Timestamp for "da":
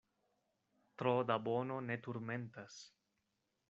1.33-1.37